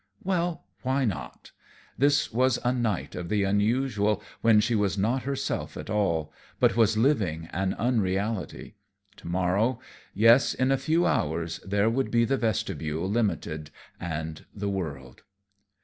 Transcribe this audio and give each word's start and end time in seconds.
Well, 0.23 0.65
why 0.81 1.05
not? 1.05 1.51
This 1.95 2.33
was 2.33 2.57
a 2.65 2.73
night 2.73 3.13
of 3.13 3.29
the 3.29 3.43
unusual, 3.43 4.23
when 4.41 4.59
she 4.59 4.73
was 4.73 4.97
not 4.97 5.21
herself 5.21 5.77
at 5.77 5.91
all, 5.91 6.33
but 6.59 6.75
was 6.75 6.97
living 6.97 7.45
an 7.53 7.75
unreality. 7.75 8.73
To 9.17 9.27
morrow, 9.27 9.79
yes, 10.15 10.55
in 10.55 10.71
a 10.71 10.77
few 10.81 11.05
hours, 11.05 11.59
there 11.59 11.87
would 11.87 12.09
be 12.09 12.25
the 12.25 12.37
Vestibule 12.37 13.07
Limited 13.07 13.69
and 13.99 14.43
the 14.55 14.69
world. 14.69 15.21